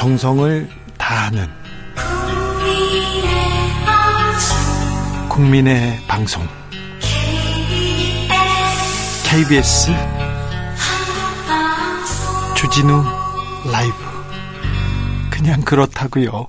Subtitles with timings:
[0.00, 1.46] 정성을 다하는
[5.28, 6.42] 국민의 방송
[9.28, 9.90] KBS
[12.56, 13.04] 주진우
[13.70, 13.94] 라이브
[15.30, 16.46] 그냥 그렇다고요.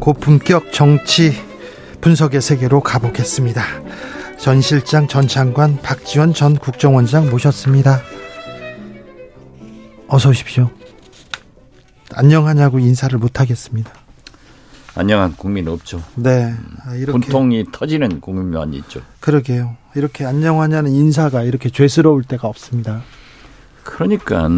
[0.00, 1.34] 고품격 정치
[2.00, 3.91] 분석의 세계로 가보겠습니다.
[4.42, 8.00] 전 실장, 전 장관, 박지원 전 국정원장 모셨습니다.
[10.08, 10.68] 어서 오십시오.
[12.12, 13.92] 안녕하냐고 인사를 못 하겠습니다.
[14.96, 16.02] 안녕한 국민 없죠.
[16.16, 16.52] 네.
[16.84, 19.00] 아, 이렇게 분통이 터지는 국민만 있죠.
[19.20, 19.76] 그러게요.
[19.94, 23.00] 이렇게 안녕하냐는 인사가 이렇게 죄스러울 때가 없습니다.
[23.84, 24.48] 그러니까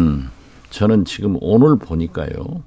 [0.71, 2.63] 저는 지금 오늘 보니까요.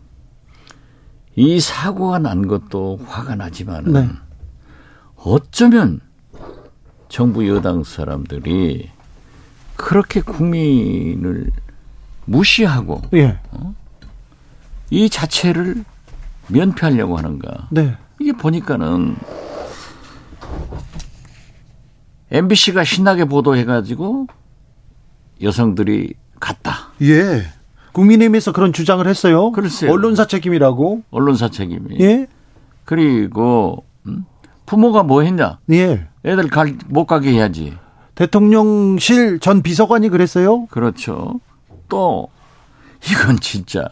[1.35, 4.09] 이 사고가 난 것도 화가 나지만 네.
[5.17, 6.01] 어쩌면
[7.09, 8.91] 정부 여당 사람들이
[9.77, 11.51] 그렇게 국민을
[12.27, 13.39] 무시하고 예.
[13.53, 13.75] 어?
[14.91, 15.85] 이 자체를
[16.49, 17.69] 면피하려고 하는가?
[17.71, 17.97] 네.
[18.21, 19.17] 이게 보니까는
[22.31, 24.27] MBC가 신나게 보도해가지고
[25.43, 26.91] 여성들이 갔다.
[27.03, 27.45] 예.
[27.93, 29.51] 국민의힘에서 그런 주장을 했어요.
[29.53, 29.91] 글쎄요.
[29.93, 31.03] 언론사 책임이라고.
[31.11, 31.99] 언론사 책임이.
[32.01, 32.27] 예.
[32.85, 34.25] 그리고 음?
[34.67, 35.59] 부모가 뭐 했냐?
[35.71, 36.08] 예.
[36.25, 37.77] 애들 갈, 못 가게 해야지.
[38.15, 40.67] 대통령실 전 비서관이 그랬어요?
[40.67, 41.41] 그렇죠.
[41.89, 42.29] 또,
[43.09, 43.89] 이건 진짜,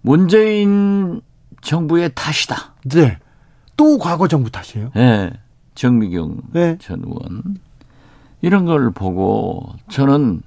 [0.00, 1.20] 문재인
[1.60, 2.74] 정부의 탓이다.
[2.84, 3.18] 네.
[3.76, 4.90] 또 과거 정부 탓이에요?
[4.94, 5.30] 네.
[5.74, 6.76] 정미경 네.
[6.80, 7.56] 전 의원.
[8.42, 10.42] 이런 걸 보고 저는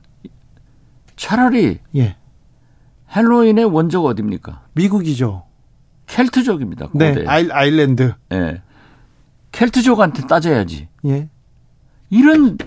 [1.15, 2.17] 차라리 예.
[3.15, 4.63] 헬로윈의 원조가 어딥니까?
[4.73, 5.43] 미국이죠.
[6.07, 6.89] 켈트족입니다.
[6.93, 7.21] 네, 고대.
[7.21, 8.13] 네, 아일, 아일랜드.
[8.31, 8.39] 예.
[8.39, 8.61] 네.
[9.55, 10.89] 켈트족한테 따져야지.
[11.05, 11.29] 예.
[12.09, 12.57] 이런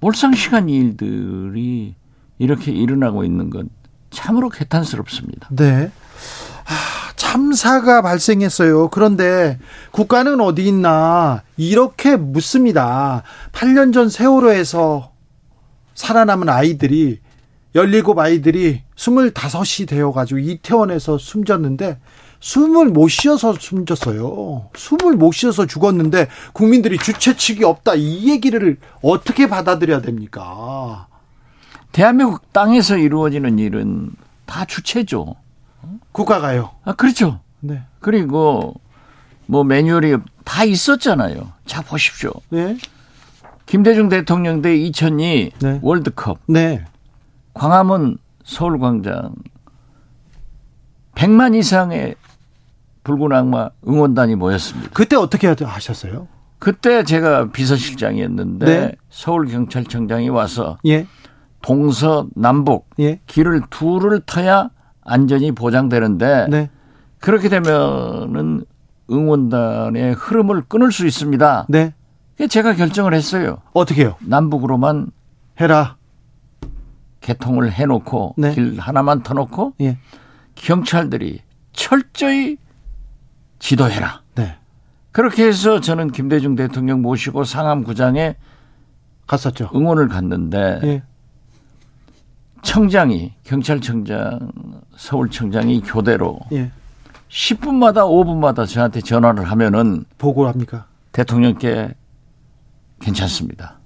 [0.00, 1.94] 몰상시간 일들이
[2.38, 3.68] 이렇게 일어나고 있는 건
[4.10, 5.48] 참으로 개탄스럽습니다.
[5.50, 5.92] 네.
[6.64, 8.88] 아, 참사가 발생했어요.
[8.88, 9.58] 그런데
[9.90, 13.22] 국가는 어디 있나 이렇게 묻습니다.
[13.52, 15.12] 8년 전 세월호에서
[15.94, 17.20] 살아남은 아이들이
[17.76, 21.98] 17 아이들이 25이 되어가지고 이태원에서 숨졌는데
[22.40, 24.70] 숨을 못 쉬어서 숨졌어요.
[24.74, 31.06] 숨을 못 쉬어서 죽었는데 국민들이 주체 측이 없다 이 얘기를 어떻게 받아들여야 됩니까?
[31.92, 34.10] 대한민국 땅에서 이루어지는 일은
[34.46, 35.36] 다 주체죠.
[36.12, 36.70] 국가가요.
[36.84, 37.40] 아 그렇죠.
[37.60, 37.82] 네.
[38.00, 38.74] 그리고
[39.46, 41.52] 뭐 매뉴얼이 다 있었잖아요.
[41.66, 42.32] 자 보십시오.
[42.48, 42.76] 네.
[43.66, 45.78] 김대중 대통령 때2002 네.
[45.82, 46.38] 월드컵.
[46.46, 46.84] 네.
[47.52, 49.34] 광화문 서울광장
[51.14, 52.14] 100만 이상의
[53.04, 54.90] 붉은 악마 응원단이 모였습니다.
[54.92, 56.28] 그때 어떻게 하셨어요?
[56.58, 58.92] 그때 제가 비서실장이었는데 네.
[59.08, 61.06] 서울경찰청장이 와서 예.
[61.62, 63.20] 동서 남북 예.
[63.26, 64.70] 길을 둘을 터야
[65.02, 66.70] 안전이 보장되는데 네.
[67.18, 68.64] 그렇게 되면은
[69.10, 71.66] 응원단의 흐름을 끊을 수 있습니다.
[71.68, 71.94] 네.
[72.48, 73.58] 제가 결정을 했어요.
[73.72, 74.16] 어떻게요?
[74.20, 75.10] 남북으로만
[75.60, 75.96] 해라.
[77.20, 78.54] 개통을 해놓고 네.
[78.54, 79.98] 길 하나만 터놓고 예.
[80.54, 81.40] 경찰들이
[81.72, 82.56] 철저히
[83.60, 84.22] 지도해라.
[84.34, 84.56] 네.
[85.12, 88.34] 그렇게 해서 저는 김대중 대통령 모시고 상암구장에
[89.26, 89.70] 갔었죠.
[89.74, 91.02] 응원을 갔는데 예.
[92.62, 94.50] 청장이 경찰청장
[94.96, 96.70] 서울청장이 교대로 예.
[97.28, 100.86] 10분마다 5분마다 저한테 전화를 하면은 보고합니까?
[101.12, 101.94] 대통령께
[103.00, 103.78] 괜찮습니다.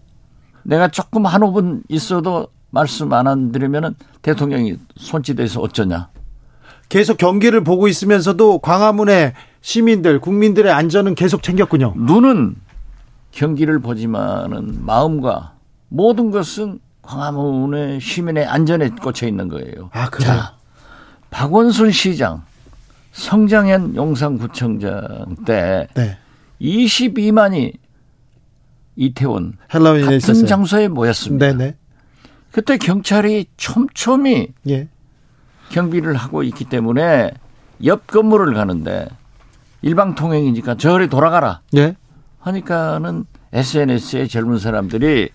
[0.62, 6.08] 내가 조금 한 5분 있어도 말씀 안 드리면은 대통령이 손짓해서 어쩌냐.
[6.88, 9.34] 계속 경기를 보고 있으면서도 광화문에
[9.64, 11.94] 시민들, 국민들의 안전은 계속 챙겼군요.
[11.96, 12.54] 눈은
[13.32, 15.54] 경기를 보지만은 마음과
[15.88, 19.88] 모든 것은 광화문의 시민의 안전에 꽂혀 있는 거예요.
[19.94, 20.28] 아, 그래요?
[20.28, 20.56] 자,
[21.30, 22.42] 박원순 시장,
[23.12, 26.18] 성장현 용산구청장 때 네.
[26.60, 27.72] 22만이
[28.96, 30.46] 이태원 같은 있었어요.
[30.46, 31.46] 장소에 모였습니다.
[31.46, 31.74] 네네.
[32.52, 34.88] 그때 경찰이 촘촘히 예.
[35.70, 37.30] 경비를 하고 있기 때문에
[37.82, 39.08] 옆 건물을 가는데
[39.84, 41.60] 일방 통행이니까 저리 돌아가라.
[41.76, 41.94] 예.
[42.40, 45.28] 하니까는 SNS에 젊은 사람들이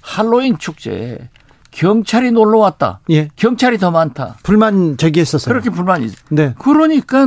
[0.00, 1.28] 할로윈 축제에
[1.72, 3.00] 경찰이 놀러 왔다.
[3.10, 3.28] 예.
[3.34, 4.36] 경찰이 더 많다.
[4.44, 5.52] 불만 제기했었어요.
[5.52, 6.08] 그렇게 불만이.
[6.30, 6.54] 네.
[6.58, 7.26] 그러니까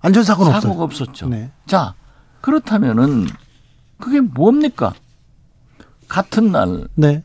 [0.00, 1.08] 안전사고는 사고가 없었.
[1.08, 1.28] 없었죠.
[1.28, 1.50] 네.
[1.66, 1.94] 자
[2.40, 3.26] 그렇다면은
[3.98, 4.94] 그게 뭡니까?
[6.06, 7.24] 같은 날 네.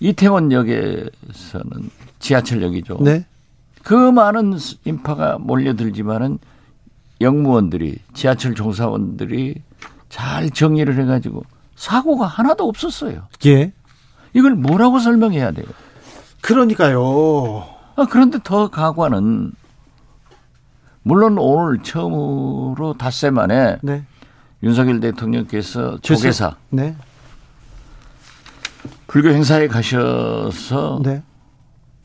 [0.00, 2.98] 이태원역에서는 지하철역이죠.
[3.02, 3.24] 네.
[3.84, 6.38] 그 많은 인파가 몰려들지만은
[7.20, 9.62] 영무원들이 지하철 종사원들이
[10.08, 11.44] 잘 정리를 해가지고
[11.76, 13.28] 사고가 하나도 없었어요.
[13.46, 13.72] 예.
[14.32, 15.66] 이걸 뭐라고 설명해야 돼요?
[16.40, 17.68] 그러니까요.
[17.96, 19.52] 아, 그런데 더 가관은
[21.02, 24.04] 물론 오늘 처음으로 닷새 만에 네.
[24.62, 26.96] 윤석열 대통령께서 조계사 네.
[29.06, 31.22] 불교 행사에 가셔서 네.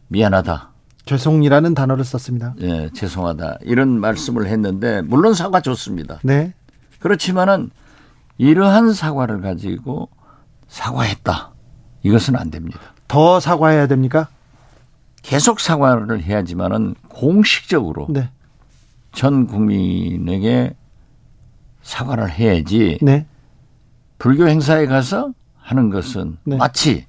[0.09, 0.68] 미안하다.
[1.09, 2.53] 죄송이라는 단어를 썼습니다.
[2.61, 3.57] 예, 죄송하다.
[3.61, 6.19] 이런 말씀을 했는데 물론 사과 좋습니다.
[6.23, 6.53] 네.
[6.99, 7.71] 그렇지만은
[8.37, 10.09] 이러한 사과를 가지고
[10.67, 11.51] 사과했다.
[12.03, 12.79] 이것은 안 됩니다.
[13.07, 14.27] 더 사과해야 됩니까?
[15.23, 18.29] 계속 사과를 해야지만은 공식적으로 네.
[19.11, 20.75] 전 국민에게
[21.81, 22.99] 사과를 해야지.
[23.01, 23.25] 네.
[24.19, 26.57] 불교 행사에 가서 하는 것은 네.
[26.57, 27.07] 마치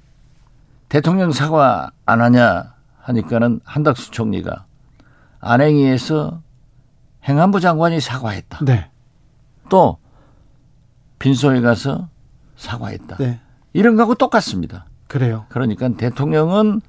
[0.89, 4.67] 대통령 사과 안 하냐 하니까는 한덕수 총리가
[5.41, 6.43] 안행위에서
[7.25, 8.65] 행안부 장관이 사과했다.
[8.65, 8.91] 네.
[9.69, 9.99] 또
[11.19, 12.09] 빈소에 가서
[12.57, 13.17] 사과했다.
[13.17, 13.41] 네.
[13.73, 14.87] 이런 거하고 똑같습니다.
[15.07, 15.47] 그래요.
[15.49, 16.81] 그러니까 대통령은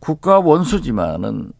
[0.00, 1.52] 국가 원수지만은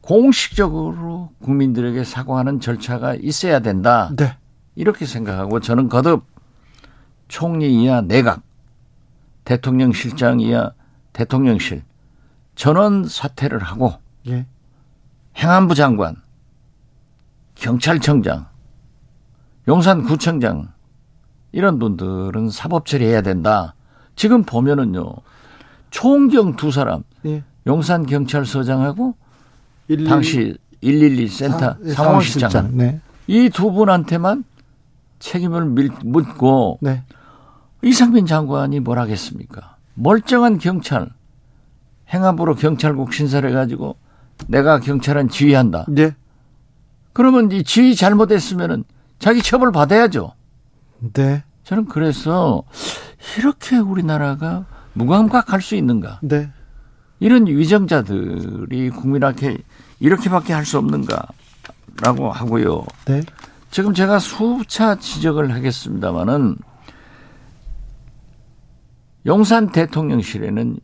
[0.00, 4.10] 공식적으로 국민들에게 사과하는 절차가 있어야 된다.
[4.16, 4.36] 네.
[4.74, 6.24] 이렇게 생각하고 저는 거듭
[7.28, 8.42] 총리 이하 내각,
[9.44, 10.72] 대통령 실장 이하
[11.14, 11.82] 대통령실
[12.54, 13.94] 전원 사퇴를 하고
[14.28, 14.46] 예.
[15.36, 16.16] 행안부 장관,
[17.54, 18.46] 경찰청장,
[19.66, 20.72] 용산구청장
[21.52, 23.74] 이런 분들은 사법 처리해야 된다.
[24.16, 25.14] 지금 보면은요
[25.90, 27.42] 총경 두 사람 예.
[27.66, 29.14] 용산 경찰서장하고
[29.88, 33.00] 112, 당시 112 센터 사, 상황실장 네.
[33.26, 34.44] 이두 분한테만
[35.18, 35.64] 책임을
[36.04, 37.04] 묻고 네.
[37.82, 39.76] 이상민 장관이 뭘 하겠습니까?
[39.94, 41.10] 멀쩡한 경찰
[42.12, 43.96] 행안부로 경찰국 신설해 가지고
[44.48, 45.86] 내가 경찰은 지휘한다.
[45.88, 46.14] 네.
[47.12, 48.84] 그러면 이 지휘 잘못했으면은
[49.18, 50.32] 자기 처벌 받아야죠.
[51.12, 51.44] 네.
[51.62, 52.62] 저는 그래서
[53.38, 56.20] 이렇게 우리나라가 무감각할 수 있는가?
[56.22, 56.50] 네.
[57.20, 59.58] 이런 위정자들이 국민한테
[60.00, 62.84] 이렇게밖에 할 수 없는가라고 하고요.
[63.06, 63.22] 네.
[63.70, 66.56] 지금 제가 수차 지적을 하겠습니다마는
[69.26, 70.78] 용산 대통령실에는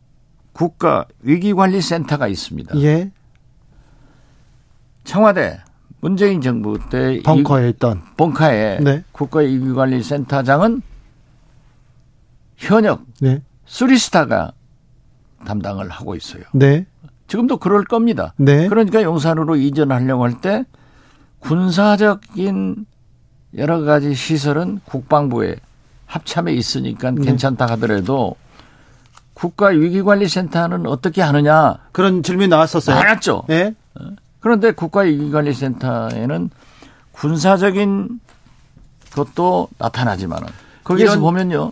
[0.61, 2.79] 국가 위기관리센터가 있습니다.
[2.81, 3.09] 예.
[5.03, 5.59] 청와대
[6.01, 9.03] 문재인 정부 때 벙커에 있던 벙커에 네.
[9.11, 10.83] 국가 위기관리센터장은
[12.57, 13.41] 현역 네.
[13.65, 14.51] 쓰리스타가
[15.45, 16.43] 담당을 하고 있어요.
[16.53, 16.85] 네.
[17.25, 18.35] 지금도 그럴 겁니다.
[18.37, 18.67] 네.
[18.67, 20.63] 그러니까 용산으로 이전하려고 할 때
[21.39, 22.85] 군사적인
[23.57, 25.55] 여러 가지 시설은 국방부에
[26.05, 27.23] 합참에 있으니까 네.
[27.23, 28.35] 괜찮다 하더라도
[29.41, 32.95] 국가위기관리센터는 어떻게 하느냐 그런 질문이 나왔었어요.
[32.95, 33.43] 많았죠.
[33.47, 33.73] 네.
[34.39, 36.51] 그런데 국가위기관리센터에는
[37.11, 38.19] 군사적인
[39.13, 40.47] 것도 나타나지만은
[40.83, 41.71] 거기에서 보면요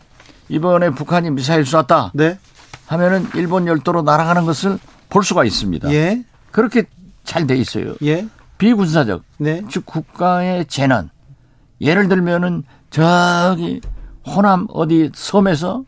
[0.49, 2.11] 이번에 북한이 미사일 쐈다.
[2.15, 2.39] 네.
[2.87, 4.79] 하면은 일본 열도로 날아가는 것을
[5.09, 5.91] 볼 수가 있습니다.
[5.93, 6.23] 예.
[6.49, 6.85] 그렇게
[7.23, 7.93] 잘 돼 있어요.
[8.03, 8.27] 예.
[8.57, 9.61] 비군사적, 네.
[9.69, 11.11] 즉 국가의 재난.
[11.79, 13.79] 예를 들면은 저기
[14.25, 15.83] 호남 어디 섬에서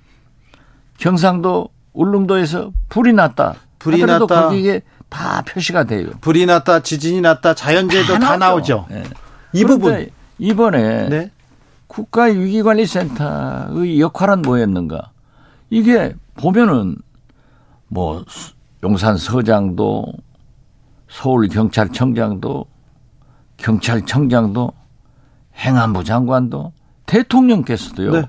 [1.01, 3.55] 경상도 울릉도에서 불이 났다.
[3.79, 4.27] 불이 났다.
[4.27, 6.11] 거기에 다 표시가 돼요.
[6.21, 8.85] 불이 났다, 지진이 났다, 자연재해도 다, 다 나오죠.
[8.89, 9.03] 네.
[9.51, 11.31] 이 부분 이번에 네.
[11.87, 15.09] 국가위기관리센터의 역할은 뭐였는가?
[15.71, 16.97] 이게 보면은
[17.87, 18.23] 뭐
[18.83, 20.05] 용산 서장도
[21.09, 22.67] 서울 경찰청장도
[23.57, 24.71] 경찰청장도
[25.57, 26.73] 행안부 장관도
[27.07, 28.11] 대통령께서도요.
[28.11, 28.27] 네.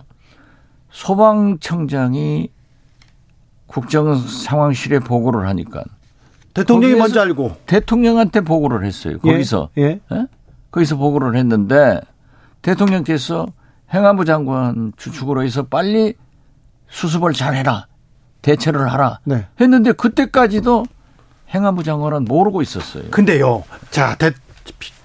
[0.91, 2.49] 소방청장이
[3.73, 5.83] 국정 상황실에 보고를 하니까
[6.55, 9.19] 대통령이 먼저 알고 대통령한테 보고를 했어요.
[9.19, 10.01] 거기서 예, 예.
[10.13, 10.27] 예?
[10.71, 12.01] 거기서 보고를 했는데
[12.61, 13.47] 대통령께서
[13.93, 16.15] 행안부 장관 주축으로 해서 빨리
[16.89, 17.87] 수습을 잘해라
[18.43, 19.47] 대처를 하라 네.
[19.61, 20.85] 했는데 그때까지도
[21.55, 23.05] 행안부 장관은 모르고 있었어요.
[23.11, 24.33] 근데요, 자 대,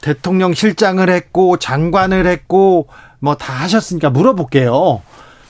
[0.02, 2.88] 대통령 실장을 했고 장관을 했고
[3.20, 5.02] 뭐 다 하셨으니까 물어볼게요.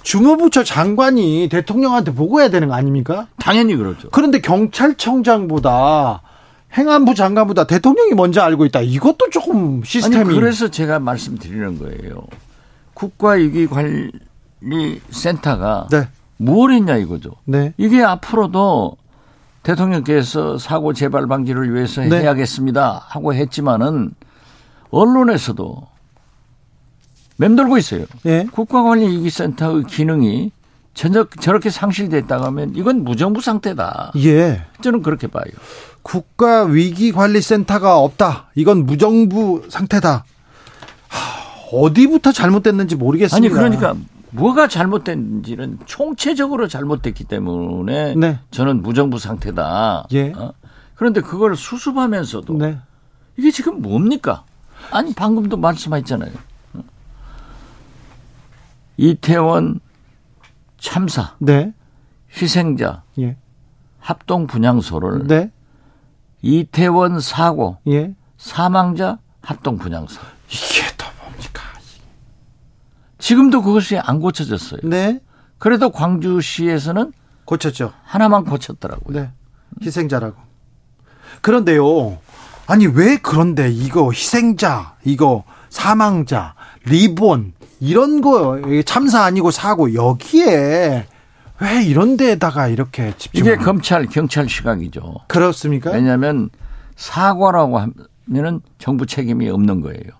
[0.07, 3.27] 주무부처 장관이 대통령한테 보고해야 되는 거 아닙니까?
[3.37, 4.07] 당연히 그렇죠.
[4.09, 6.21] 그런데 경찰청장보다
[6.77, 8.79] 행안부 장관보다 대통령이 먼저 알고 있다.
[8.79, 10.29] 이것도 조금 시스템이.
[10.29, 12.25] 아니, 그래서 제가 말씀드리는 거예요.
[12.93, 16.07] 국가위기관리센터가 네.
[16.37, 17.31] 뭘 했냐 이거죠.
[17.43, 17.73] 네.
[17.75, 18.95] 이게 앞으로도
[19.63, 22.21] 대통령께서 사고 재발 방지를 위해서 네.
[22.21, 24.11] 해야겠습니다 하고 했지만은
[24.89, 25.96] 언론에서도
[27.37, 28.05] 맴돌고 있어요.
[28.23, 28.45] 네.
[28.51, 30.51] 국가관리위기센터의 기능이
[30.93, 34.13] 전혀 저렇게 상실됐다고 하면 이건 무정부 상태다.
[34.17, 34.65] 예.
[34.81, 35.45] 저는 그렇게 봐요.
[36.01, 38.49] 국가 위기 관리 센터가 없다.
[38.55, 40.25] 이건 무정부 상태다.
[41.07, 43.37] 하, 어디부터 잘못됐는지 모르겠습니다.
[43.37, 43.95] 아니 그러니까
[44.31, 48.39] 뭐가 잘못됐는지는 총체적으로 잘못됐기 때문에 네.
[48.49, 50.07] 저는 무정부 상태다.
[50.13, 50.31] 예.
[50.35, 50.53] 어?
[50.95, 52.77] 그런데 그걸 수습하면서도 네.
[53.37, 54.45] 이게 지금 뭡니까?
[54.89, 56.31] 아니 방금도 말씀하셨잖아요.
[58.97, 59.03] 어?
[59.03, 59.79] 이태원
[60.77, 61.73] 참사, 네.
[62.35, 63.37] 희생자, 예.
[63.99, 65.51] 합동 분향소를 네.
[66.41, 68.13] 이태원 사고, 예.
[68.37, 70.19] 사망자 합동 분향소.
[70.49, 71.63] 이게 또 뭡니까?
[73.17, 74.81] 지금도 그것이 안 고쳐졌어요.
[74.83, 75.19] 네.
[75.57, 77.13] 그래도 광주시에서는
[77.45, 77.93] 고쳤죠.
[78.03, 79.19] 하나만 고쳤더라고요.
[79.19, 79.31] 네.
[79.81, 80.35] 희생자라고.
[81.41, 82.17] 그런데요.
[82.67, 91.07] 아니 왜 그런데 이거 희생자, 이거 사망자, 리본 이런 거 참사 아니고 사고 여기에
[91.59, 95.15] 왜 이런 데에다가 이렇게 집중 이게 검찰 경찰 시각이죠.
[95.27, 95.91] 그렇습니까?
[95.91, 96.49] 왜냐하면
[96.95, 97.79] 사과라고
[98.27, 100.17] 하면은 정부 책임이 없는 거예요.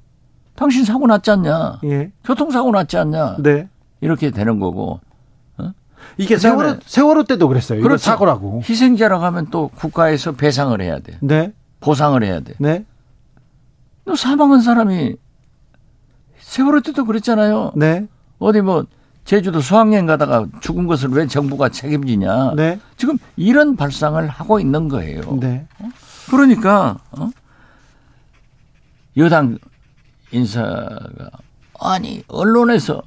[0.56, 1.80] 당신 사고 났지 않냐?
[1.84, 2.12] 예.
[2.24, 3.38] 교통사고 났지 않냐?
[3.40, 3.70] 네.
[4.02, 5.00] 이렇게 되는 거고.
[5.58, 5.72] 어?
[6.18, 7.82] 이게 세월호, 세월호 때도 그랬어요.
[7.82, 8.04] 그렇죠.
[8.04, 8.64] 사고라고.
[8.68, 11.18] 희생자라고 하면 또 국가에서 배상을 해야 돼.
[11.22, 11.54] 네.
[11.80, 12.54] 보상을 해야 돼.
[12.58, 12.86] 네.
[14.06, 15.16] 너 사망한 사람이
[16.48, 17.74] 세월호 때도 그랬잖아요.
[17.76, 18.08] 네.
[18.40, 18.86] 어디 뭐
[19.26, 22.54] 제주도 수학여행 가다가 죽은 것을 왜 정부가 책임지냐.
[22.56, 22.80] 네.
[22.96, 25.22] 지금 이런 발상을 하고 있는 거예요.
[25.42, 25.68] 네.
[25.80, 25.90] 어?
[26.30, 27.30] 그러니까 어?
[29.18, 29.58] 여당
[30.32, 31.30] 인사가
[31.80, 33.02] 아니 언론에서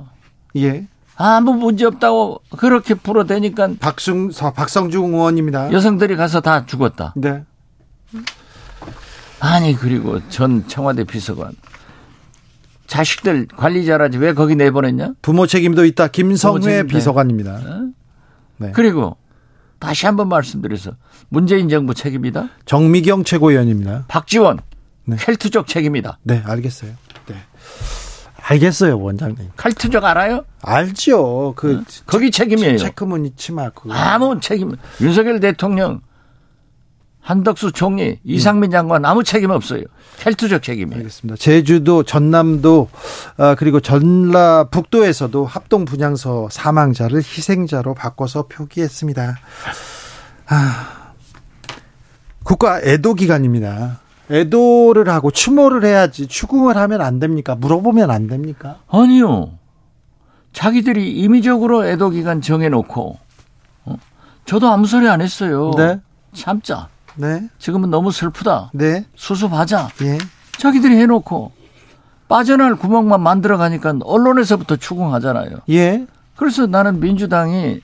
[0.56, 0.86] 예.
[1.16, 5.72] 아무 문제 없다고 그렇게 풀어대니까 박승 박성중 의원입니다.
[5.72, 7.14] 여성들이 가서 다 죽었다.
[7.16, 7.44] 네.
[9.40, 11.52] 아니 그리고 전 청와대 비서관
[12.90, 15.12] 자식들 관리 잘하지 왜 거기 내보냈냐?
[15.22, 16.08] 부모 책임도 있다.
[16.08, 17.52] 김성회 비서관입니다.
[17.54, 17.90] 어?
[18.56, 18.72] 네.
[18.74, 19.16] 그리고
[19.78, 20.96] 다시 한번 말씀드려서
[21.28, 22.48] 문재인 정부 책임이다.
[22.66, 24.06] 정미경 최고위원입니다.
[24.08, 24.58] 박지원
[25.04, 25.16] 네.
[25.26, 26.18] 헬트족 책임이다.
[26.24, 26.90] 네, 알겠어요.
[27.28, 27.36] 네.
[28.42, 29.50] 알겠어요, 원장님.
[29.56, 30.44] 칼트족 알아요?
[30.60, 31.54] 알죠.
[31.56, 31.84] 그 어?
[32.06, 32.76] 거기 책임이에요.
[32.76, 34.72] 체크무늬 치마 그 아무 책임.
[35.00, 36.00] 윤석열 대통령
[37.30, 39.84] 한덕수 총리, 이상민 장관 아무 책임 없어요.
[40.26, 40.98] 헬투적 책임이에요.
[40.98, 41.36] 알겠습니다.
[41.36, 42.88] 제주도, 전남도,
[43.36, 49.36] 아, 그리고 전라북도에서도 합동 분향소 사망자를 희생자로 바꿔서 표기했습니다.
[50.48, 51.12] 아,
[52.42, 54.00] 국가 애도 기간입니다.
[54.28, 57.54] 애도를 하고 추모를 해야지 추궁을 하면 안 됩니까?
[57.54, 58.78] 물어보면 안 됩니까?
[58.88, 59.52] 아니요.
[60.52, 63.18] 자기들이 임의적으로 애도 기간 정해놓고
[63.84, 63.96] 어?
[64.46, 65.70] 저도 아무 소리 안 했어요.
[65.76, 66.00] 네.
[66.32, 66.88] 참자.
[67.16, 67.48] 네.
[67.58, 68.70] 지금은 너무 슬프다.
[68.74, 69.04] 네.
[69.14, 69.88] 수습하자.
[70.02, 70.18] 예.
[70.58, 71.52] 자기들이 해놓고
[72.28, 75.58] 빠져날 구멍만 만들어 가니까 언론에서부터 추궁하잖아요.
[75.70, 76.06] 예.
[76.36, 77.80] 그래서 나는 민주당이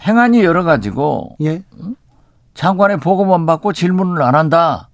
[0.00, 1.62] 행안이 여러 가지고 예.
[2.54, 4.88] 장관의 보고만 받고 질문을 안 한다.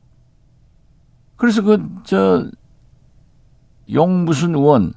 [1.36, 2.44] 그래서 그 저
[3.92, 4.92] 용 무슨 의원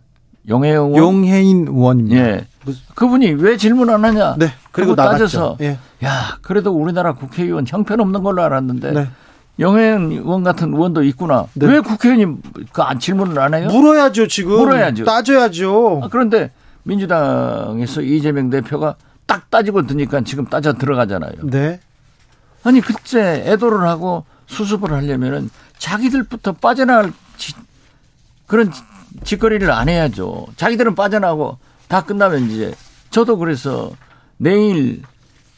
[0.48, 2.16] 용해영 의원 용해인 의원입니다.
[2.16, 2.48] 예.
[2.96, 4.36] 그분이 왜 질문 안 하냐?
[4.38, 4.48] 네.
[4.74, 5.78] 그리고 따져서 예.
[6.04, 9.08] 야 그래도 우리나라 국회의원 형편없는 걸로 알았는데 네.
[9.60, 11.46] 영행 의원 같은 의원도 있구나.
[11.54, 11.68] 네.
[11.68, 12.38] 왜 국회의원이
[12.74, 13.68] 그 질문을 안 해요?
[13.68, 14.58] 물어야죠 지금.
[14.58, 15.06] 물어야죠.
[15.06, 16.02] 따져야죠.
[16.04, 16.52] 아, 그런데
[16.82, 18.96] 민주당에서 이재명 대표가
[19.28, 21.34] 딱 따지고 드니까 지금 따져 들어가잖아요.
[21.44, 21.80] 네.
[22.64, 27.54] 아니 그때 애도를 하고 수습을 하려면은 자기들부터 빠져나갈 지,
[28.48, 28.72] 그런
[29.24, 30.48] 짓거리를 안 해야죠.
[30.58, 32.74] 자기들은 빠져나가고 다 끝나면 이제
[33.12, 33.92] 저도 그래서
[34.38, 35.02] 내일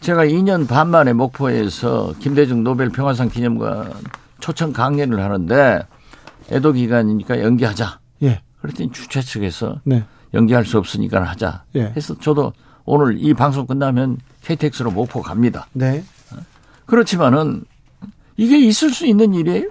[0.01, 3.91] 제가 2년 반 만에 목포에서 김대중 노벨 평화상 기념관
[4.39, 5.82] 초청 강연을 하는데
[6.51, 8.00] 애도 기간이니까 연기하자.
[8.24, 8.41] 예.
[8.62, 10.03] 그랬더니 주최 측에서 네.
[10.34, 11.63] 연기할 수 없으니까 하자.
[11.75, 11.94] 예.
[11.96, 12.53] 해서 저도
[12.86, 15.67] 오늘 이 방송 끝나면 KTX로 목포 갑니다.
[15.74, 16.03] 네.
[16.86, 17.63] 그렇지만은
[18.38, 19.70] 이게 있을 수 있는 일이에요?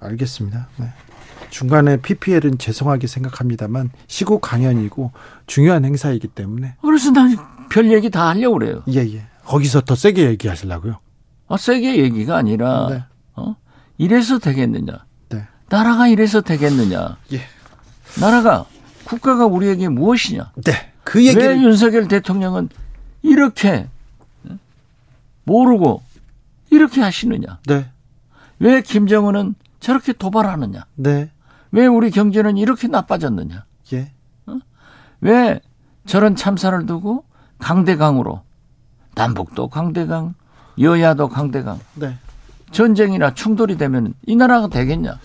[0.00, 0.68] 알겠습니다.
[0.76, 0.92] 네.
[1.48, 5.10] 중간에 PPL은 죄송하게 생각합니다만 시국 강연이고
[5.46, 6.76] 중요한 행사이기 때문에.
[6.80, 7.36] 그래서 난
[7.70, 8.82] 별 얘기 다 하려고 그래요.
[8.88, 9.26] 예, 예.
[9.44, 10.98] 거기서 더 세게 얘기하시려고요?
[11.48, 13.04] 아, 세게 얘기가 아니라, 네.
[13.36, 13.56] 어?
[13.96, 15.04] 이래서 되겠느냐.
[15.30, 15.46] 네.
[15.70, 17.16] 나라가 이래서 되겠느냐.
[17.32, 17.40] 예.
[18.20, 18.66] 나라가,
[19.04, 20.52] 국가가 우리에게 무엇이냐.
[20.64, 20.92] 네.
[21.04, 21.56] 그 얘기를.
[21.56, 22.68] 왜 윤석열 대통령은
[23.22, 23.88] 이렇게
[25.44, 26.02] 모르고
[26.70, 27.58] 이렇게 하시느냐.
[27.66, 27.86] 네.
[28.58, 30.84] 왜 김정은은 저렇게 도발하느냐.
[30.96, 31.30] 네.
[31.72, 33.64] 왜 우리 경제는 이렇게 나빠졌느냐?
[33.92, 34.12] 예.
[34.46, 34.58] 어?
[35.20, 35.60] 왜
[36.06, 37.24] 저런 참사를 두고
[37.60, 38.42] 강대강으로
[39.14, 40.34] 남북도 강대강,
[40.80, 41.78] 여야도 강대강.
[41.94, 42.16] 네.
[42.72, 45.18] 전쟁이나 충돌이 되면 이 나라가 되겠냐?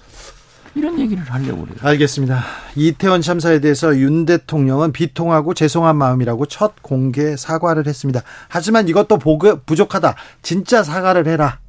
[0.74, 1.78] 이런 얘기를 하려고 그래요.
[1.82, 2.44] 알겠습니다.
[2.76, 8.22] 이태원 참사에 대해서 윤 대통령은 비통하고 죄송한 마음이라고 첫 공개 사과를 했습니다.
[8.50, 9.20] 하지만 이것도
[9.66, 10.16] 부족하다.
[10.42, 11.60] 진짜 사과를 해라.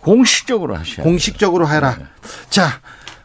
[0.00, 1.96] 공식적으로 하셔야 공식적으로 해라.
[1.98, 2.04] 네.
[2.50, 2.80] 자,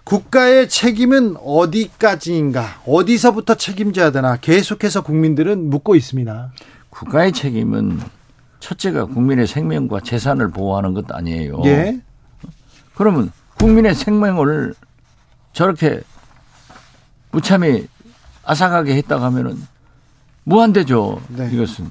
[0.05, 2.81] 국가의 책임은 어디까지인가?
[2.85, 4.37] 어디서부터 책임져야 되나?
[4.37, 6.51] 계속해서 국민들은 묻고 있습니다.
[6.95, 7.99] 국가의 책임은
[8.59, 11.61] 첫째가 국민의 생명과 재산을 보호하는 것 아니에요.
[11.65, 11.99] 예.
[12.95, 14.73] 그러면 국민의 생명을
[15.53, 16.01] 저렇게
[17.31, 17.87] 무참히
[18.45, 19.57] 아삭하게 했다고 하면은
[20.45, 21.21] 무한대죠.
[21.29, 21.49] 네.
[21.51, 21.89] 이것은.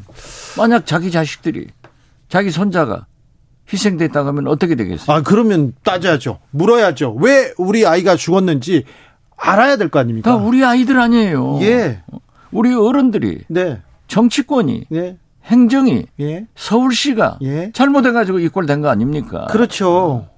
[0.56, 1.68] 만약 자기 자식들이
[2.28, 3.06] 자기 손자가
[3.73, 5.16] 희생됐다고 하면 어떻게 되겠어요?
[5.16, 6.38] 아, 그러면 따져야죠.
[6.50, 7.14] 물어야죠.
[7.14, 8.84] 왜 우리 아이가 죽었는지
[9.37, 10.30] 알아야 될 거 아닙니까?
[10.30, 11.61] 다 우리 아이들 아니에요.
[11.62, 12.02] 예.
[12.52, 13.44] 우리 어른들이.
[13.49, 13.82] 네.
[14.14, 14.85] 정치권이.
[14.90, 15.16] 네.
[15.47, 16.06] 행정이.
[16.21, 16.47] 예.
[16.54, 17.38] 서울시가.
[17.42, 17.73] 예.
[17.73, 19.47] 잘못해가지고 이꼴 된 거 아닙니까?
[19.50, 20.28] 그렇죠.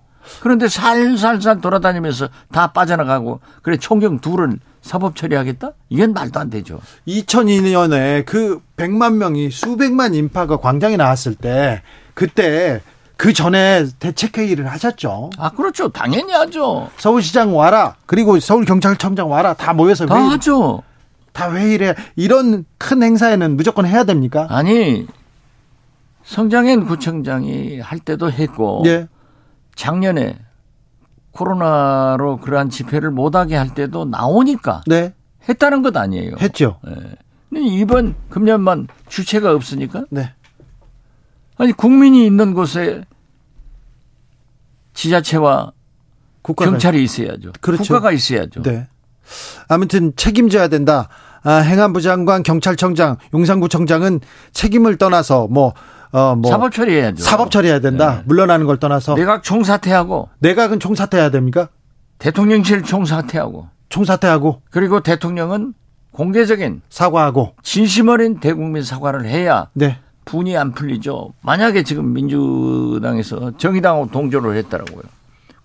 [0.41, 5.71] 그런데 살살살 돌아다니면서 다 빠져나가고 그래 총경 둘은 사법 처리하겠다?
[5.91, 6.81] 이건 말도 안 되죠.
[7.07, 11.83] 2002년에 그 100만 명이 수백만 인파가 광장에 나왔을 때
[12.15, 12.81] 그때
[13.17, 15.31] 그 전에 대책회의를 하셨죠.
[15.39, 15.89] 아, 그렇죠.
[15.91, 16.91] 당연히 하죠.
[16.99, 17.95] 서울시장 와라.
[18.07, 19.55] 그리고 서울경찰청장 와라.
[19.55, 20.29] 다 모여서 다 회의.
[20.31, 20.83] 하죠.
[21.37, 21.95] 다 회의를 해.
[22.17, 24.47] 이런 큰 행사에는 무조건 해야 됩니까?
[24.49, 25.07] 아니,
[26.25, 28.83] 성장현 구청장이 할 때도 했고.
[28.87, 29.07] 예.
[29.75, 30.39] 작년에
[31.33, 34.81] 코로나로 그러한 집회를 못하게 할 때도 나오니까.
[34.87, 35.13] 네.
[35.47, 36.37] 했다는 것 아니에요.
[36.41, 36.81] 했죠.
[36.83, 37.61] 네.
[37.61, 40.07] 이번 금년만 주체가 없으니까.
[40.11, 40.33] 네.
[41.59, 43.05] 아니 국민이 있는 곳에
[44.95, 45.73] 지자체와
[46.41, 47.53] 국가가, 경찰이 있어야죠.
[47.61, 47.83] 그렇죠.
[47.83, 48.63] 국가가 있어야죠.
[48.63, 48.89] 네.
[49.69, 51.09] 아무튼 책임져야 된다.
[51.43, 54.21] 아, 행안부 장관, 경찰청장, 용산구청장은
[54.53, 55.75] 책임을 떠나서 뭐,
[56.13, 56.51] 어, 뭐.
[56.51, 57.23] 사법 처리해야죠.
[57.23, 58.17] 사법 처리해야 된다.
[58.17, 58.23] 네.
[58.27, 59.15] 물러나는 걸 떠나서.
[59.15, 60.29] 내각 총사퇴하고.
[60.39, 61.69] 내각은 총사퇴해야 됩니까?
[62.19, 63.69] 대통령실 총사퇴하고.
[63.89, 64.63] 총사퇴하고.
[64.71, 65.75] 그리고 대통령은
[66.13, 69.99] 공개적인 사과하고 진심 어린 대국민 사과를 해야 네.
[70.25, 71.35] 분이 안 풀리죠.
[71.43, 75.03] 만약에 지금 민주당에서 정의당하고 동조를 했더라고요.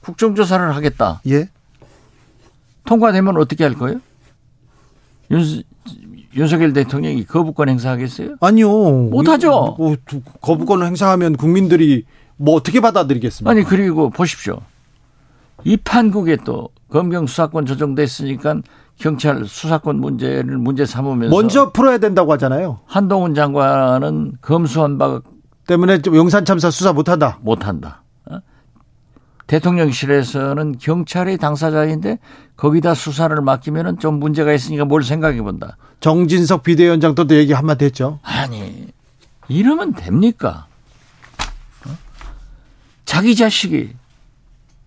[0.01, 1.21] 국정조사를 하겠다.
[1.27, 1.49] 예.
[2.85, 4.01] 통과되면 어떻게 할 거예요?
[5.31, 5.63] 윤,
[6.35, 8.35] 윤석열 대통령이 거부권 행사하겠어요?
[8.39, 8.69] 아니요.
[9.09, 9.75] 못하죠.
[9.77, 9.95] 뭐,
[10.41, 12.05] 거부권을 행사하면 국민들이
[12.37, 13.51] 뭐 어떻게 받아들이겠습니까?
[13.51, 14.61] 아니, 그리고 보십시오.
[15.63, 18.61] 이 판국에 또 검경 수사권 조정됐으니까
[18.97, 22.79] 경찰 수사권 문제를 문제 삼으면서 먼저 풀어야 된다고 하잖아요.
[22.85, 25.21] 한동훈 장관은 검수한 바
[25.67, 27.39] 때문에 용산 참사 수사 못한다.
[27.41, 28.03] 못한다.
[29.51, 29.57] 어?
[29.57, 32.19] 대통령실에서는 경찰이 당사자인데
[32.55, 35.75] 거기다 수사를 맡기면은 좀 문제가 있으니까 뭘 생각해 본다.
[35.99, 38.19] 정진석 비대위원장도 얘기 한마디 했죠.
[38.23, 38.87] 아니
[39.49, 40.67] 이러면 됩니까?
[41.85, 41.91] 어?
[43.03, 43.93] 자기 자식이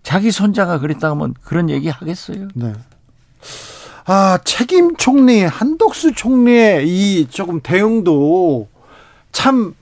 [0.01, 2.47] 자기 손자가 그랬다 하면 그런 얘기 하겠어요?
[2.55, 2.73] 네.
[4.07, 8.67] 아, 책임 총리, 한덕수 총리의 이 조금 대응도
[9.31, 9.73] 참.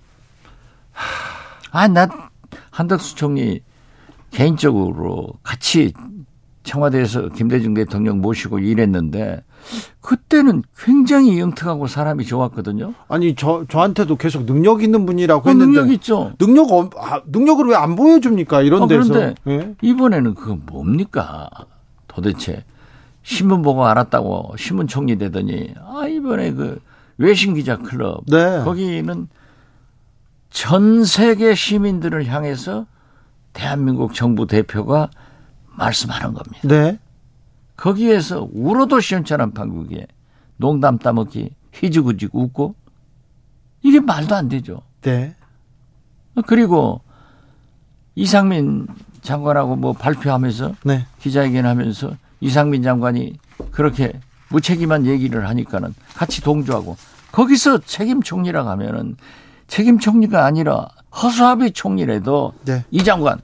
[1.72, 2.08] 아, 나
[2.72, 3.62] 한덕수 총리
[4.34, 5.94] 개인적으로 같이
[6.64, 9.44] 청와대에서 김대중 대통령 모시고 일했는데
[10.02, 12.94] 그때는 굉장히 영특하고 사람이 좋았거든요.
[13.08, 16.34] 아니 저 저한테도 계속 능력 있는 분이라고 어, 했는데 능력 있죠.
[16.40, 19.14] 능력 아, 능력을 왜 안 보여줍니까 이런 아, 데서.
[19.14, 19.76] 그런데 예?
[19.82, 21.50] 이번에는 그건 뭡니까
[22.08, 22.64] 도대체
[23.24, 26.80] 신문 보고 알았다고 신문 총리 되더니 아 이번에 그
[27.18, 28.62] 외신 기자 클럽 네.
[28.64, 29.28] 거기는
[30.50, 32.86] 전 세계 시민들을 향해서
[33.54, 35.10] 대한민국 정부 대표가
[35.68, 36.68] 말씀하는 겁니다.
[36.68, 37.00] 네.
[37.78, 40.08] 거기에서 울어도 시원찮은 판국에
[40.58, 42.76] 농담 따먹기 희죽우죽 웃고
[43.82, 44.82] 이게 말도 안 되죠.
[45.02, 45.36] 네.
[46.48, 47.02] 그리고
[48.16, 48.88] 이상민
[49.22, 51.06] 장관하고 뭐 발표하면서 네.
[51.20, 53.38] 기자회견하면서 이상민 장관이
[53.72, 56.98] 그렇게 무책임한 얘기를 하니까는 같이 동조하고
[57.32, 59.18] 거기서 책임 총리라고 하면은
[59.68, 60.90] 책임 총리가 아니라
[61.22, 62.84] 허수아비 총리라도 네.
[62.92, 63.40] 이 장관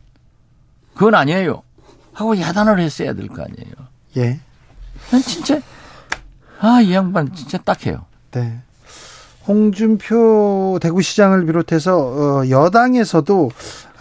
[0.95, 1.61] 그건 아니에요
[2.13, 3.73] 하고 야단을 했어야 될 거 아니에요.
[4.17, 4.39] 예.
[5.11, 5.59] 난 진짜
[6.59, 8.05] 아 이 양반 진짜 딱해요.
[8.31, 8.59] 네.
[9.47, 13.51] 홍준표 대구시장을 비롯해서 어, 여당에서도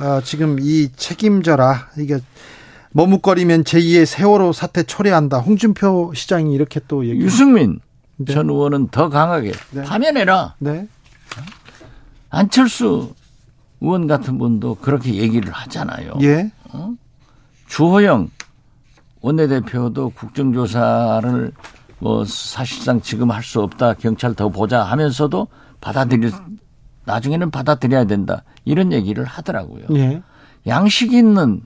[0.01, 2.19] 어, 지금 이 책임져라 이게
[2.91, 5.39] 머뭇거리면 제2의 세월호 사태 초래한다.
[5.39, 7.21] 홍준표 시장이 이렇게 또 얘기.
[7.21, 7.81] 유승민
[8.17, 8.33] 네.
[8.35, 9.83] 전 의원은 더 강하게 네.
[9.85, 10.55] 파면해라.
[10.59, 10.89] 네.
[12.31, 13.15] 안철수
[13.81, 16.15] 의원 같은 분도 그렇게 얘기를 하잖아요.
[16.23, 16.51] 예.
[16.71, 16.93] 어?
[17.69, 18.31] 주호영
[19.21, 21.53] 원내대표도 국정조사를
[22.01, 25.49] 뭐 사실상 지금 할 수 없다 경찰 더 보자 하면서도
[25.81, 26.33] 받아들일
[27.05, 29.87] 나중에는 받아들여야 된다 이런 얘기를 하더라고요.
[29.93, 30.23] 예.
[30.67, 31.63] 양식 있는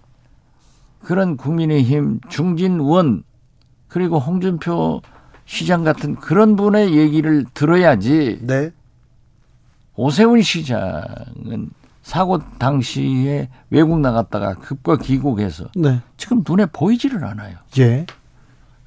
[1.01, 3.25] 그런 국민의힘 중진 의원
[3.89, 5.03] 그리고 홍준표
[5.45, 8.39] 시장 같은 그런 분의 얘기를 들어야지.
[8.43, 8.71] 네.
[9.97, 11.71] 오세훈 시장은
[12.03, 16.01] 사고 당시에 외국 나갔다가 급과 귀국해서 네.
[16.17, 17.57] 지금 눈에 보이지를 않아요.
[17.79, 18.07] 예.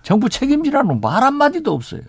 [0.04, 2.02] 정부 책임지라는 말 한마디도 없어요.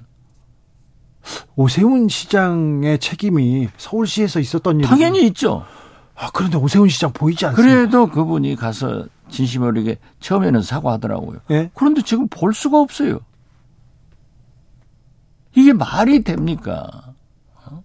[1.54, 5.64] 오세훈 시장의 책임이 서울시에서 있었던 일 당연히 있죠.
[6.14, 7.74] 아, 그런데 오세훈 시장 보이지 않습니까?
[7.74, 11.40] 그래도 그분이 가서 진심 어리게 처음에는 사과하더라고요.
[11.50, 11.70] 예?
[11.74, 13.20] 그런데 지금 볼 수가 없어요.
[15.54, 16.88] 이게 말이 됩니까?
[17.64, 17.82] 어?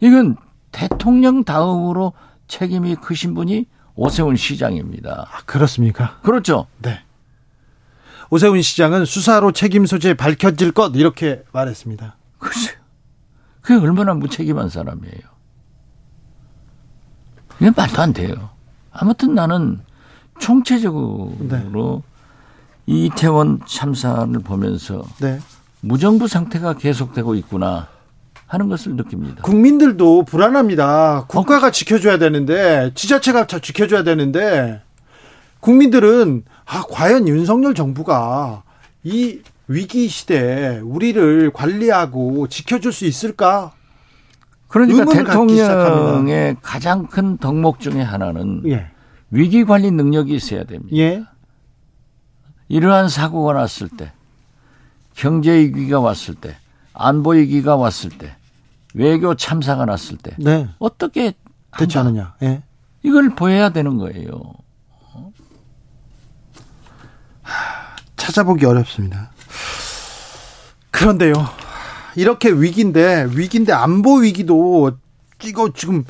[0.00, 0.36] 이건
[0.72, 2.14] 대통령 다음으로
[2.48, 5.28] 책임이 크신 분이 오세훈 시장입니다.
[5.30, 6.18] 아, 그렇습니까?
[6.22, 6.66] 그렇죠.
[6.80, 7.00] 네.
[8.30, 12.16] 오세훈 시장은 수사로 책임 소재 밝혀질 것 이렇게 말했습니다.
[12.38, 12.76] 글쎄요.
[13.60, 15.32] 그게 얼마나 무책임한 사람이에요.
[17.60, 18.50] 이게 말도 안 돼요.
[18.90, 19.80] 아무튼 나는
[20.40, 21.62] 총체적으로 네.
[22.86, 25.38] 이태원 참사를 보면서 네.
[25.80, 27.88] 무정부 상태가 계속되고 있구나
[28.52, 29.40] 하는 것을 느낍니다.
[29.40, 31.24] 국민들도 불안합니다.
[31.26, 31.70] 국가가 어?
[31.70, 34.82] 지켜줘야 되는데 지자체가 지켜줘야 되는데
[35.60, 38.62] 국민들은 아 과연 윤석열 정부가
[39.04, 43.72] 이 위기 시대에 우리를 관리하고 지켜줄 수 있을까?
[44.68, 48.90] 그러니까 대통령의 가장 큰 덕목 중의 하나는 예.
[49.30, 50.94] 위기 관리 능력이 있어야 됩니다.
[50.94, 51.24] 예.
[52.68, 54.12] 이러한 사고가 났을 때
[55.14, 56.56] 경제 위기가 왔을 때,
[56.92, 58.34] 안보 위기가 왔을 때,
[58.94, 60.68] 외교 참사가 났을 때 네.
[60.78, 61.34] 어떻게
[61.78, 62.34] 대처하느냐.
[62.42, 62.62] 예.
[63.02, 64.40] 이걸 보여야 되는 거예요.
[68.16, 69.30] 찾아보기 어렵습니다.
[70.90, 71.32] 그런데요.
[72.14, 74.92] 이렇게 위기인데 위기인데 안보 위기도
[75.44, 76.04] 이거 지금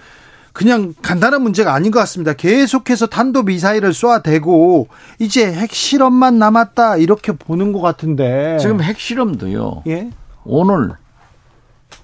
[0.53, 2.35] 그냥 간단한 문제가 아닌 것 같습니다.
[2.35, 9.85] 계속해서 탄도 미사일을 쏘아대고 이제 핵실험만 남았다 이렇게 보는 것 같은데 지금 핵실험도요.
[9.87, 10.11] 예?
[10.45, 10.92] 오늘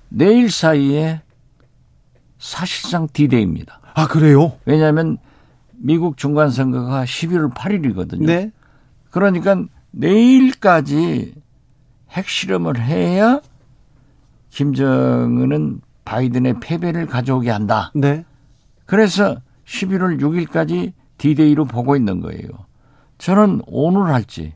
[0.09, 1.23] 내일 사이에
[2.39, 3.81] 사실상 디데이입니다.
[3.95, 4.59] 아 그래요?
[4.65, 5.19] 왜냐하면
[5.73, 8.27] 미국 중간 선거가 11월 8일이거든요.
[8.27, 8.53] 네.
[9.11, 11.35] 그러니까 내일까지
[12.11, 13.41] 핵실험을 해야
[14.51, 17.93] 김정은은 바이든의 패배를 가져오게 한다.
[17.95, 18.25] 네.
[18.87, 22.49] 그래서 11월 6일까지 디데이로 보고 있는 거예요.
[23.19, 24.55] 저는 오늘 할지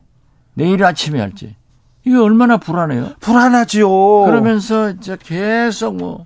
[0.55, 1.55] 내일 아침에 할지
[2.05, 3.11] 이게 얼마나 불안해요?
[3.19, 3.87] 불안하지요.
[4.25, 6.25] 그러면서 이제 계속 뭐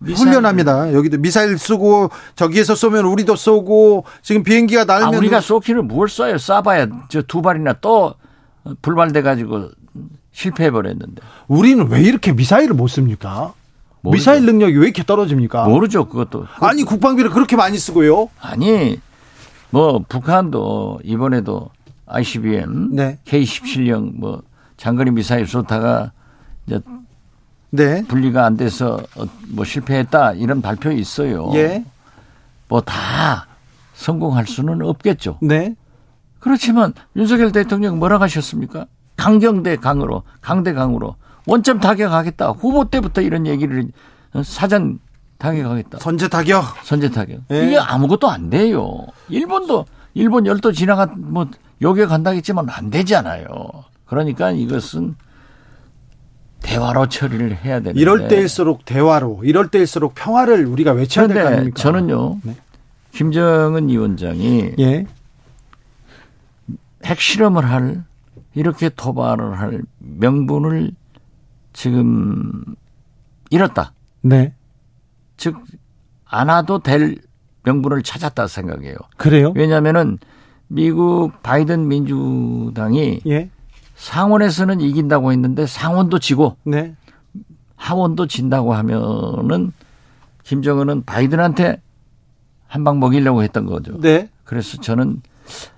[0.00, 0.92] 훈련합니다.
[0.92, 6.36] 여기도 미사일 쏘고 저기에서 쏘면 우리도 쏘고 지금 비행기가 날면 아, 우리가 쏘기는 뭘 쏴요?
[6.36, 8.14] 쏴봐야 저 두 발이나 또
[8.82, 9.70] 불발돼 가지고
[10.32, 11.22] 실패해 버렸는데.
[11.48, 13.54] 우리는 왜 이렇게 미사일을 못 씁니까?
[14.02, 14.18] 모르죠.
[14.20, 15.66] 미사일 능력이 왜 이렇게 떨어집니까?
[15.66, 16.42] 모르죠, 그것도.
[16.46, 16.66] 그것도.
[16.66, 18.28] 아니, 국방비를 그렇게 많이 쓰고요.
[18.40, 19.00] 아니,
[19.70, 21.70] 뭐, 북한도 이번에도
[22.06, 23.18] ICBM, 네.
[23.24, 24.42] K17형 뭐,
[24.76, 26.12] 장거리 미사일 쏘다가
[26.66, 26.80] 이제
[27.70, 28.04] 네.
[28.06, 31.50] 분리가 안 돼서 어, 뭐 실패했다 이런 발표 있어요.
[31.54, 31.84] 예.
[32.68, 33.46] 뭐 다
[33.94, 35.38] 성공할 수는 없겠죠.
[35.42, 35.74] 네.
[36.38, 38.86] 그렇지만 윤석열 대통령 뭐라 하셨습니까?
[39.16, 41.16] 강경대 강으로, 강대 강으로
[41.46, 42.50] 원점 타격하겠다.
[42.50, 43.88] 후보 때부터 이런 얘기를
[44.44, 44.98] 사전
[45.38, 45.98] 타격하겠다.
[45.98, 46.64] 선제 타격.
[46.84, 47.40] 선제 타격.
[47.50, 47.66] 예.
[47.66, 49.06] 이게 아무것도 안 돼요.
[49.28, 49.86] 일본도
[50.16, 51.46] 일본 열도 지나가 뭐
[51.82, 53.46] 요격 한다겠지만 안 되잖아요.
[54.06, 55.14] 그러니까 이것은
[56.62, 61.76] 대화로 처리를 해야 되는데 이럴 때일수록 대화로 이럴 때일수록 평화를 우리가 외쳐야 될 거 아닙니까?
[61.82, 62.40] 저는요.
[62.44, 62.56] 네.
[63.12, 65.06] 김정은 위원장이 예.
[67.04, 68.02] 핵실험을 할
[68.54, 70.92] 이렇게 도발을 할 명분을
[71.74, 72.64] 지금
[73.50, 73.92] 잃었다.
[74.22, 74.54] 네.
[75.36, 75.56] 즉,
[76.24, 77.16] 안 와도 될
[77.66, 78.96] 명분을 찾았다 생각해요.
[79.16, 79.52] 그래요?
[79.54, 80.18] 왜냐면은
[80.68, 83.50] 미국 바이든 민주당이 예.
[83.96, 86.94] 상원에서는 이긴다고 했는데 상원도 지고 네.
[87.76, 89.72] 하원도 진다고 하면은
[90.44, 91.82] 김정은은 바이든한테
[92.68, 93.98] 한 방 먹이려고 했던 거죠.
[94.00, 94.28] 네.
[94.44, 95.22] 그래서 저는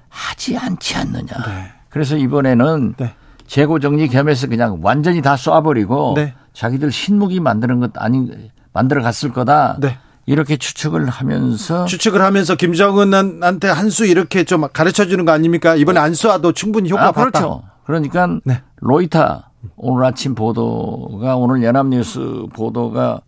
[0.09, 1.27] 하지 않지 않느냐.
[1.27, 1.73] 네.
[1.91, 3.15] 그래서 이번에는 네.
[3.47, 6.35] 재고 정리 겸해서 그냥 완전히 다 쏴버리고 네.
[6.53, 8.31] 자기들 신무기 만드는 것 아니
[8.73, 9.79] 만들어 갔을 거다.
[10.29, 10.33] 네.
[10.33, 15.75] 이렇게 추측을 하면서 추측을 하면서 김정은한테 한 수 이렇게 좀 가르쳐 주는 거 아닙니까?
[15.75, 17.31] 이번에 안 쏴도 충분히 효과 아, 봤다.
[17.31, 17.63] 그렇죠.
[17.85, 18.63] 그러니까 네.
[18.81, 19.43] 로이터
[19.77, 23.21] 오늘 아침 보도가 오늘 연합뉴스 보도가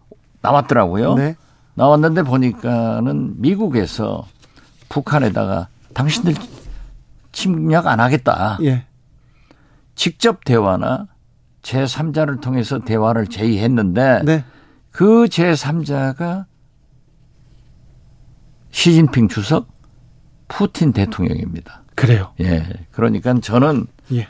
[0.43, 1.15] 나왔더라고요.
[1.15, 1.37] 네.
[1.75, 4.27] 나왔는데 보니까는 미국에서
[4.91, 6.35] 북한에다가 당신들
[7.33, 8.59] 침략 안 하겠다.
[8.63, 8.85] 예.
[9.95, 11.07] 직접 대화나
[11.63, 14.45] 제3자를 통해서 대화를 제의했는데 네.
[14.91, 16.45] 그 제3자가
[18.71, 19.69] 시진핑 주석,
[20.49, 21.83] 푸틴 대통령입니다.
[21.95, 22.33] 그래요.
[22.41, 22.67] 예.
[22.93, 24.29] 그러니까 저는 예.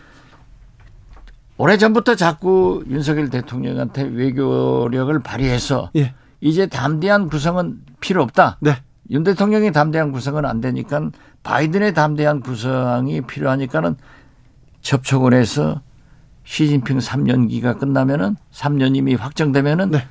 [1.57, 6.15] 오래 전부터 자꾸 윤석열 대통령한테 외교력을 발휘해서 예.
[6.41, 8.59] 이제 담대한 구성은 필요 없다.
[8.61, 8.77] 네.
[9.11, 11.11] 윤 대통령의 담대한 구성은 안 되니까
[11.43, 13.97] 바이든의 담대한 구성이 필요하니까는
[14.81, 15.83] 접촉을 해서
[16.45, 20.07] 시진핑 3년기가 끝나면은 3년임이 확정되면은 네.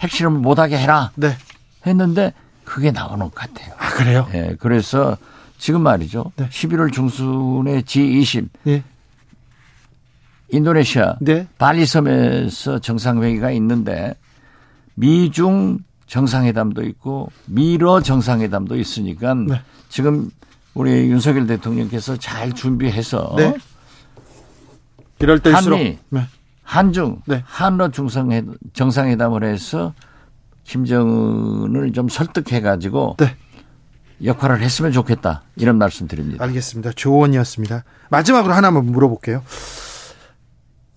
[0.00, 1.12] 핵실험을 못하게 해라.
[1.14, 1.36] 네.
[1.86, 2.34] 했는데
[2.68, 3.74] 그게 나오는 것 같아요.
[3.78, 4.28] 아, 그래요?
[4.34, 4.40] 예.
[4.40, 5.16] 네, 그래서
[5.56, 6.30] 지금 말이죠.
[6.36, 6.48] 네.
[6.50, 8.84] 11월 중순에 G20 네.
[10.50, 11.48] 인도네시아 네.
[11.58, 14.14] 발리섬에서 정상회의가 있는데
[14.94, 19.60] 미중 정상회담도 있고 미러 정상회담도 있으니까 네.
[19.88, 20.30] 지금
[20.74, 23.54] 우리 윤석열 대통령께서 잘 준비해서 네.
[25.20, 26.26] 이럴 때일수록 한미, 네.
[26.62, 27.42] 한중, 네.
[27.46, 29.94] 한러 중상회 정상회담을 해서
[30.68, 33.34] 김정은을 좀 설득해 가지고 네.
[34.22, 36.44] 역할을 했으면 좋겠다 이런 말씀드립니다.
[36.44, 36.92] 알겠습니다.
[36.92, 37.84] 조언이었습니다.
[38.10, 39.42] 마지막으로 하나만 물어볼게요.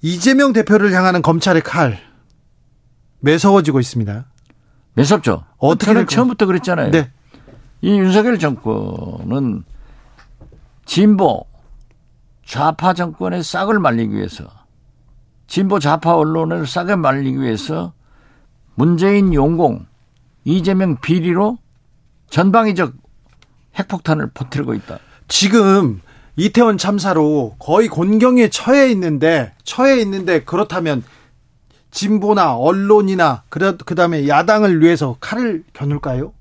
[0.01, 1.99] 이재명 대표를 향하는 검찰의 칼
[3.19, 4.25] 매서워지고 있습니다.
[4.93, 5.45] 매섭죠.
[5.57, 6.91] 어떻게 처음부터 그랬잖아요.
[6.91, 7.09] 네.
[7.81, 9.63] 이 윤석열 정권은
[10.85, 11.45] 진보
[12.45, 14.49] 좌파 정권의 싹을 말리기 위해서
[15.47, 17.93] 진보 좌파 언론을 싹을 말리기 위해서
[18.81, 19.85] 문재인 용공
[20.43, 21.59] 이재명 비리로
[22.31, 22.93] 전방위적
[23.75, 24.97] 핵폭탄을 퍼뜨리고 있다.
[25.27, 26.01] 지금
[26.35, 31.03] 이태원 참사로 거의 곤경에 처해 있는데 처해 있는데 그렇다면
[31.91, 36.33] 진보나 언론이나 그다음에 야당을 위해서 칼을 겨눌까요?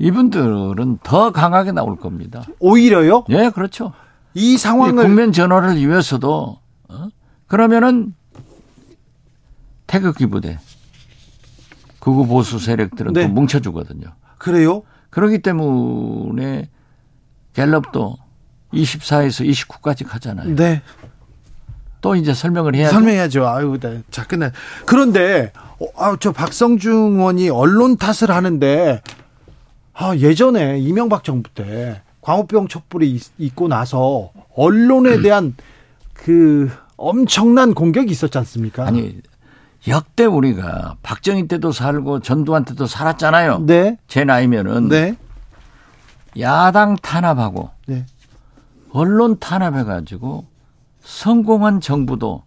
[0.00, 2.42] 이분들은 더 강하게 나올 겁니다.
[2.58, 3.22] 오히려요?
[3.28, 3.92] 예, 그렇죠.
[4.34, 7.08] 이 상황을 국면 전환을 위해서도 어?
[7.46, 8.12] 그러면은
[9.86, 10.58] 태극기 부대
[12.00, 13.22] 극우 보수 세력들은 네.
[13.22, 14.12] 또 뭉쳐주거든요.
[14.38, 14.82] 그래요?
[15.10, 16.68] 그렇기 때문에
[17.54, 18.16] 갤럽도
[18.72, 20.54] 24에서 29까지 가잖아요.
[20.54, 20.82] 네.
[22.00, 22.94] 또 이제 설명을 해야죠.
[22.94, 23.48] 설명해야죠.
[23.48, 24.02] 아유, 네.
[24.10, 24.52] 자, 끝내.
[24.86, 29.02] 그런데, 어, 아, 저 박성중 의원이 언론 탓을 하는데,
[29.94, 35.22] 아, 예전에 이명박 정부 때 광우병 촛불이 있고 나서 언론에 음.
[35.22, 35.56] 대한
[36.12, 38.86] 그 엄청난 공격이 있었지 않습니까?
[38.86, 39.20] 아니,
[39.88, 43.60] 역대 우리가 박정희 때도 살고 전두환 때도 살았잖아요.
[43.60, 43.96] 네.
[44.06, 44.88] 제 나이면은.
[44.88, 45.16] 네.
[46.38, 47.70] 야당 탄압하고.
[47.86, 48.04] 네.
[48.90, 50.46] 언론 탄압해가지고
[51.00, 52.44] 성공한 정부도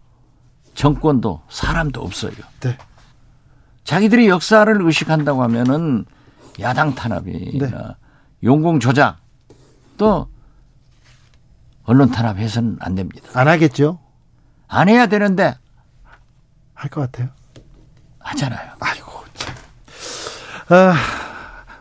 [0.73, 2.34] 정권도 사람도 없어요.
[2.62, 2.77] 네.
[3.84, 6.06] 자기들이 역사를 의식한다고 하면은
[6.60, 7.95] 야당 탄압이나 네.
[8.43, 9.17] 용공 조작
[9.97, 10.27] 또
[11.84, 13.27] 언론 탄압해서는 안 됩니다.
[13.34, 13.99] 안 하겠죠?
[14.67, 15.56] 안 해야 되는데
[16.82, 17.30] 할 것 같아요.
[18.20, 18.72] 하잖아요.
[18.80, 19.12] 아이고.
[20.70, 20.96] 아,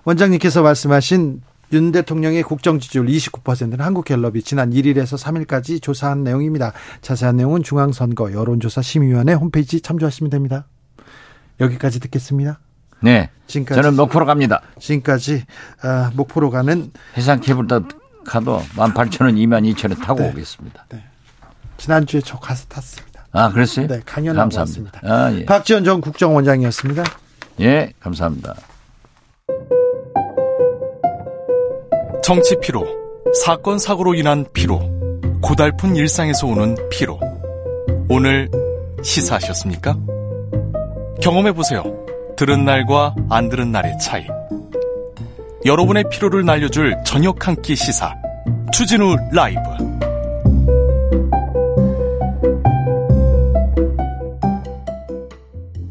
[0.05, 1.41] 원장님께서 말씀하신
[1.73, 6.73] 윤 대통령의 국정 지지율 29%는 한국갤럽이 지난 1일에서 3일까지 조사한 내용입니다.
[7.01, 10.67] 자세한 내용은 중앙선거 여론조사 심의위원회 홈페이지 참조하시면 됩니다.
[11.61, 12.61] 여기까지 듣겠습니다.
[13.01, 13.31] 네.
[13.47, 14.61] 지금까지 저는 목포로 갑니다.
[14.79, 15.45] 지금까지
[15.83, 17.85] 아, 목포로 가는 해상 케이블도
[18.27, 19.35] 가도 18,000원,
[19.75, 20.29] 22,000원 타고 네.
[20.31, 20.87] 오겠습니다.
[20.91, 21.05] 네.
[21.79, 23.10] 지난주에 저 가서 탔습니다.
[23.33, 23.87] 아, 그랬어요?
[23.87, 24.91] 네, 강연하고 감사합니다.
[24.95, 25.01] 왔습니다.
[25.05, 25.45] 아, 예.
[25.45, 27.05] 박지원 전 국정원장이었습니다.
[27.61, 28.55] 예, 감사합니다.
[32.23, 32.87] 정치 피로,
[33.45, 34.81] 사건 사고로 인한 피로,
[35.43, 37.19] 고달픈 일상에서 오는 피로.
[38.09, 38.49] 오늘
[39.03, 39.97] 시사하셨습니까?
[41.23, 41.83] 경험해 보세요.
[42.37, 44.27] 들은 날과 안 들은 날의 차이.
[45.65, 48.15] 여러분의 피로를 날려줄 저녁 한 끼 시사.
[48.73, 49.61] 추진우 라이브.